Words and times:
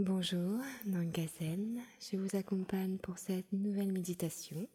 Bonjour, 0.00 0.60
Nangazen, 0.86 1.82
je 2.00 2.16
vous 2.16 2.36
accompagne 2.36 2.98
pour 2.98 3.18
cette 3.18 3.50
nouvelle 3.50 3.90
méditation 3.90 4.68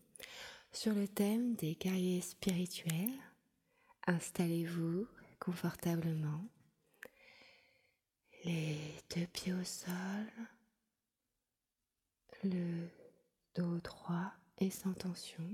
sur 0.73 0.93
le 0.93 1.07
thème 1.07 1.55
des 1.55 1.75
guerriers 1.75 2.19
spirituels. 2.19 3.17
Installez-vous 4.05 5.07
confortablement, 5.39 6.43
les 8.43 8.77
deux 9.15 9.25
pieds 9.27 9.53
au 9.53 9.63
sol, 9.63 10.27
le 12.43 12.89
dos 13.55 13.79
droit 13.79 14.33
et 14.57 14.71
sans 14.71 14.93
tension. 14.93 15.49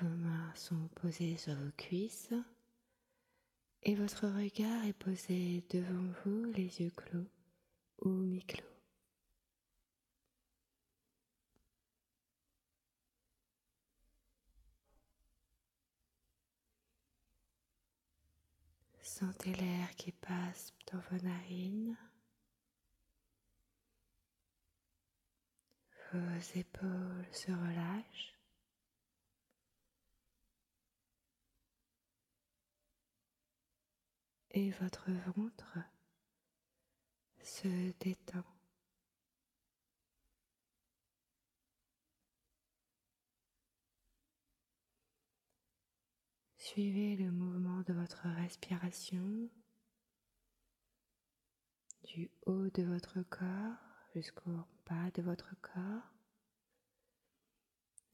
Vos 0.00 0.08
mains 0.08 0.54
sont 0.54 0.88
posées 0.94 1.36
sur 1.36 1.54
vos 1.56 1.72
cuisses 1.76 2.32
et 3.86 3.94
votre 3.94 4.26
regard 4.26 4.84
est 4.84 4.92
posé 4.92 5.64
devant 5.70 6.12
vous, 6.24 6.44
les 6.56 6.80
yeux 6.80 6.90
clos 6.90 7.30
ou 8.02 8.08
mi-clos. 8.08 8.66
Sentez 19.00 19.54
l'air 19.54 19.94
qui 19.94 20.10
passe 20.10 20.74
dans 20.92 20.98
vos 21.08 21.24
narines. 21.24 21.96
Vos 26.12 26.58
épaules 26.58 27.26
se 27.30 27.52
relâchent. 27.52 28.35
Et 34.56 34.70
votre 34.70 35.10
ventre 35.36 35.78
se 37.42 37.68
détend. 38.00 38.42
Suivez 46.56 47.16
le 47.16 47.30
mouvement 47.30 47.82
de 47.82 47.92
votre 47.92 48.26
respiration 48.28 49.50
du 52.04 52.30
haut 52.46 52.70
de 52.70 52.82
votre 52.82 53.20
corps 53.28 53.76
jusqu'au 54.14 54.64
bas 54.88 55.10
de 55.14 55.20
votre 55.20 55.54
corps 55.60 56.14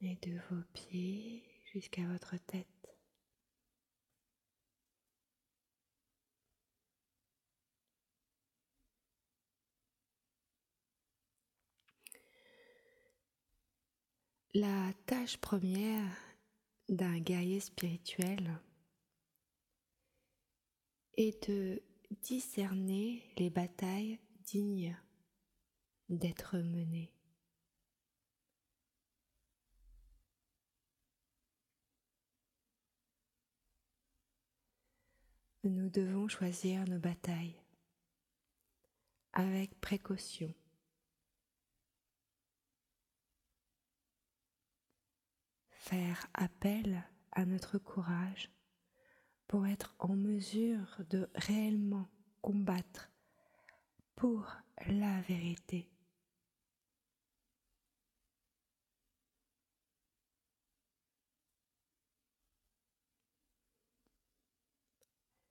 et 0.00 0.16
de 0.16 0.40
vos 0.50 0.62
pieds 0.72 1.44
jusqu'à 1.72 2.02
votre 2.08 2.36
tête. 2.36 2.82
La 14.54 14.92
tâche 15.06 15.38
première 15.38 16.14
d'un 16.90 17.18
guerrier 17.20 17.58
spirituel 17.58 18.60
est 21.14 21.48
de 21.48 21.82
discerner 22.20 23.22
les 23.38 23.48
batailles 23.48 24.20
dignes 24.44 24.94
d'être 26.10 26.58
menées. 26.58 27.14
Nous 35.64 35.88
devons 35.88 36.28
choisir 36.28 36.86
nos 36.88 36.98
batailles 36.98 37.56
avec 39.32 39.80
précaution. 39.80 40.52
Faire 45.82 46.28
appel 46.34 47.02
à 47.32 47.44
notre 47.44 47.76
courage 47.76 48.52
pour 49.48 49.66
être 49.66 49.96
en 49.98 50.14
mesure 50.14 50.96
de 51.10 51.28
réellement 51.34 52.08
combattre 52.40 53.10
pour 54.14 54.46
la 54.86 55.20
vérité. 55.22 55.90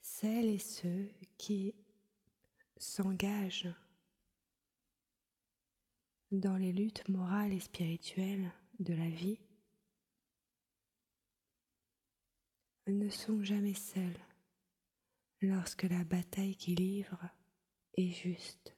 Celles 0.01 0.49
et 0.49 0.59
ceux 0.59 1.09
qui 1.37 1.75
s'engagent 2.77 3.73
dans 6.31 6.55
les 6.55 6.71
luttes 6.71 7.07
morales 7.09 7.51
et 7.51 7.59
spirituelles 7.59 8.49
de 8.79 8.93
la 8.93 9.09
vie 9.09 9.41
ne 12.99 13.09
sont 13.09 13.43
jamais 13.43 13.73
seuls 13.73 14.19
lorsque 15.41 15.83
la 15.83 16.03
bataille 16.03 16.55
qu'ils 16.55 16.75
livrent 16.75 17.29
est 17.95 18.11
juste. 18.11 18.75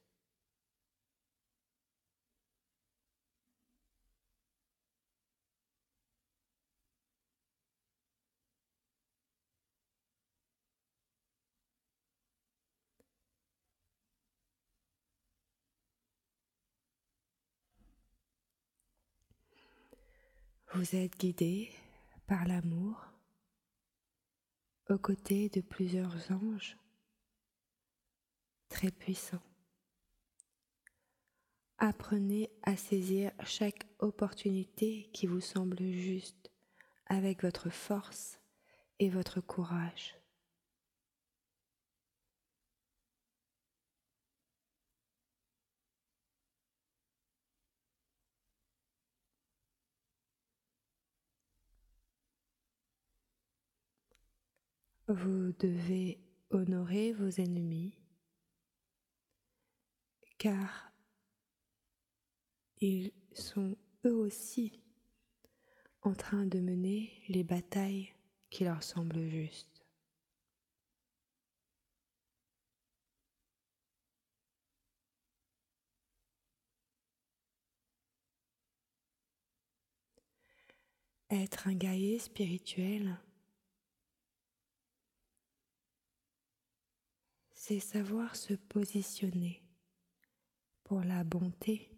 Vous 20.74 20.96
êtes 20.96 21.20
guidé 21.20 21.72
par 22.26 22.46
l'amour 22.48 23.13
aux 24.90 24.98
côtés 24.98 25.50
de 25.50 25.62
plusieurs 25.62 26.32
anges 26.32 26.78
très 28.70 28.92
puissants. 28.92 29.42
Apprenez 31.78 32.50
à 32.64 32.76
saisir 32.76 33.32
chaque 33.46 33.86
opportunité 34.00 35.10
qui 35.14 35.28
vous 35.28 35.42
semble 35.42 35.78
juste 35.78 36.52
avec 37.08 37.44
votre 37.44 37.70
force 37.70 38.40
et 39.00 39.10
votre 39.10 39.42
courage. 39.42 40.16
Vous 55.10 55.52
devez 55.60 56.18
honorer 56.50 57.12
vos 57.12 57.30
ennemis 57.30 58.00
car 60.38 60.94
ils 62.80 63.12
sont 63.34 63.76
eux 64.06 64.16
aussi 64.16 64.82
en 66.04 66.14
train 66.14 66.46
de 66.46 66.60
mener 66.60 67.12
les 67.28 67.44
batailles 67.44 68.14
qui 68.50 68.64
leur 68.64 68.82
semblent 68.82 69.28
justes. 69.28 69.86
Être 81.30 81.68
un 81.68 81.74
guerrier 81.74 82.20
spirituel 82.20 83.18
savoir 87.80 88.36
se 88.36 88.54
positionner 88.54 89.64
pour 90.84 91.02
la 91.02 91.24
bonté 91.24 91.90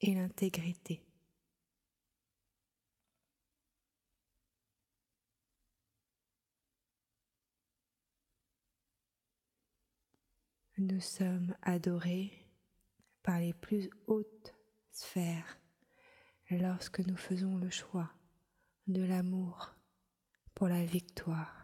et 0.00 0.14
l'intégrité. 0.14 1.04
Nous 10.78 11.00
sommes 11.00 11.54
adorés 11.62 12.32
par 13.22 13.38
les 13.38 13.52
plus 13.52 13.88
hautes 14.06 14.54
sphères 14.90 15.58
lorsque 16.50 17.00
nous 17.00 17.16
faisons 17.16 17.56
le 17.56 17.70
choix 17.70 18.10
de 18.86 19.02
l'amour 19.02 19.74
pour 20.54 20.68
la 20.68 20.84
victoire. 20.84 21.61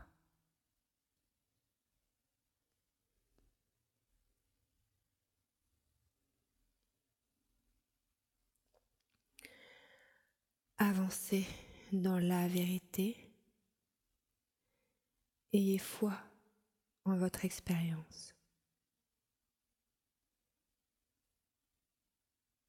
Avancez 10.80 11.44
dans 11.92 12.20
la 12.20 12.46
vérité. 12.46 13.16
Ayez 15.52 15.78
foi 15.78 16.16
en 17.04 17.16
votre 17.16 17.44
expérience. 17.44 18.32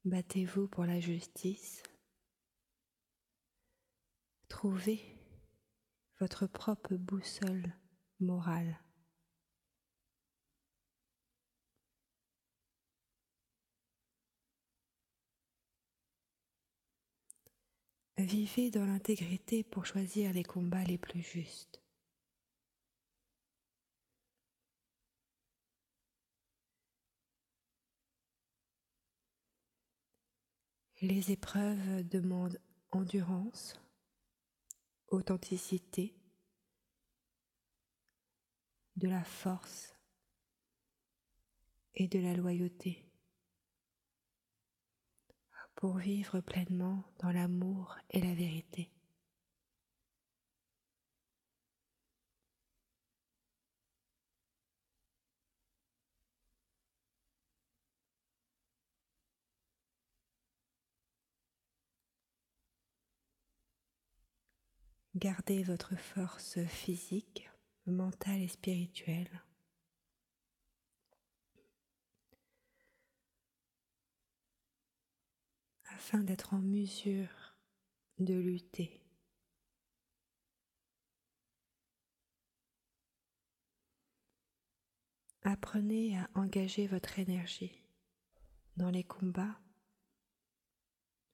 Battez-vous 0.04 0.66
pour 0.66 0.86
la 0.86 0.98
justice. 0.98 1.84
Trouvez 4.48 5.00
votre 6.18 6.48
propre 6.48 6.96
boussole 6.96 7.72
morale. 8.18 8.76
Vivez 18.20 18.70
dans 18.70 18.84
l'intégrité 18.84 19.64
pour 19.64 19.86
choisir 19.86 20.34
les 20.34 20.44
combats 20.44 20.84
les 20.84 20.98
plus 20.98 21.22
justes. 21.22 21.82
Les 31.00 31.32
épreuves 31.32 32.06
demandent 32.10 32.60
endurance, 32.90 33.80
authenticité, 35.08 36.14
de 38.96 39.08
la 39.08 39.24
force 39.24 39.96
et 41.94 42.06
de 42.06 42.18
la 42.18 42.34
loyauté 42.34 43.09
pour 45.80 45.96
vivre 45.96 46.40
pleinement 46.40 47.02
dans 47.20 47.32
l'amour 47.32 47.96
et 48.10 48.20
la 48.20 48.34
vérité. 48.34 48.90
Gardez 65.16 65.62
votre 65.62 65.96
force 65.96 66.62
physique, 66.66 67.50
mentale 67.86 68.42
et 68.42 68.48
spirituelle. 68.48 69.42
Afin 76.00 76.20
d'être 76.20 76.54
en 76.54 76.60
mesure 76.60 77.28
de 78.18 78.32
lutter. 78.32 79.04
Apprenez 85.42 86.18
à 86.18 86.30
engager 86.34 86.86
votre 86.86 87.18
énergie 87.18 87.82
dans 88.78 88.88
les 88.88 89.04
combats 89.04 89.60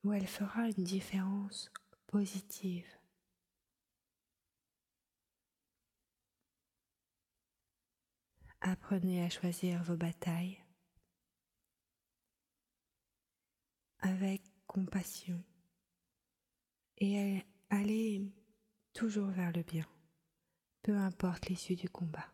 où 0.03 0.13
elle 0.13 0.27
fera 0.27 0.69
une 0.69 0.83
différence 0.83 1.71
positive. 2.09 2.89
Apprenez 8.61 9.25
à 9.25 9.31
choisir 9.31 9.85
vos 9.85 9.97
batailles 9.97 10.61
avec 14.01 14.56
et 16.99 17.43
allez 17.71 18.23
toujours 18.93 19.29
vers 19.29 19.53
le 19.53 19.63
bien, 19.63 19.87
peu 20.83 20.97
importe 20.97 21.49
l'issue 21.49 21.77
du 21.77 21.89
combat. 21.89 22.27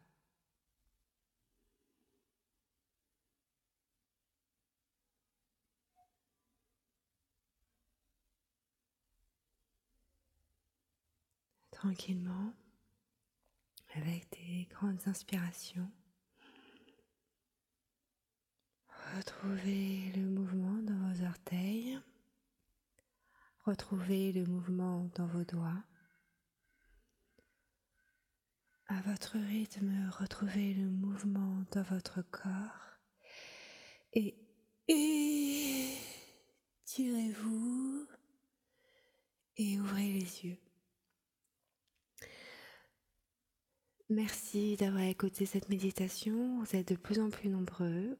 Tranquillement, 11.71 12.53
avec 13.97 14.31
des 14.31 14.67
grandes 14.71 15.01
inspirations. 15.07 15.91
Retrouvez 19.17 20.13
le 20.15 20.23
mouvement 20.23 20.81
dans 20.83 21.13
vos 21.13 21.25
orteils. 21.25 22.01
Retrouvez 23.65 24.33
le 24.33 24.45
mouvement 24.45 25.09
dans 25.15 25.27
vos 25.27 25.45
doigts. 25.45 25.85
À 28.89 29.01
votre 29.03 29.39
rythme, 29.39 30.11
retrouvez 30.19 30.75
le 30.75 30.91
mouvement 30.91 31.63
dans 31.71 31.85
votre 31.85 32.23
corps. 32.23 32.99
Et 34.15 34.35
étirez-vous 36.85 38.09
et 39.59 39.79
ouvrez 39.79 40.13
les 40.13 40.45
yeux. 40.45 40.59
Merci 44.11 44.77
d'avoir 44.77 45.05
écouté 45.05 45.47
cette 45.47 45.69
méditation. 45.69 46.65
Vous 46.65 46.77
êtes 46.77 46.89
de 46.89 46.97
plus 46.97 47.21
en 47.21 47.31
plus 47.31 47.49
nombreux. 47.49 48.19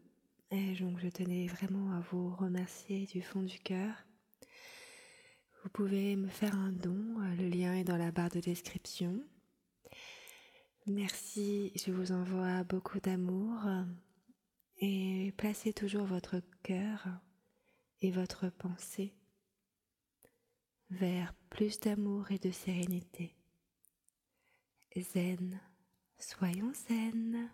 Et 0.53 0.75
donc 0.77 1.01
je 1.01 1.09
tenais 1.09 1.49
vraiment 1.49 1.91
à 1.97 2.01
vous 2.13 2.33
remercier 2.37 3.07
du 3.07 3.23
fond 3.23 3.43
du 3.43 3.59
cœur. 3.59 3.93
Vous 5.63 5.71
pouvez 5.71 6.17
me 6.17 6.29
faire 6.29 6.57
un 6.57 6.73
don, 6.73 7.19
le 7.39 7.49
lien 7.49 7.75
est 7.75 7.85
dans 7.85 7.97
la 7.97 8.11
barre 8.11 8.31
de 8.31 8.41
description. 8.41 9.23
Merci, 10.87 11.71
je 11.77 11.93
vous 11.93 12.11
envoie 12.11 12.65
beaucoup 12.65 12.99
d'amour 12.99 13.61
et 14.79 15.33
placez 15.37 15.73
toujours 15.73 16.05
votre 16.05 16.41
cœur 16.65 17.07
et 18.01 18.11
votre 18.11 18.49
pensée 18.49 19.15
vers 20.91 21.33
plus 21.49 21.79
d'amour 21.79 22.33
et 22.33 22.39
de 22.39 22.51
sérénité. 22.51 23.37
Zen, 24.97 25.61
soyons 26.19 26.73
zen. 26.89 27.49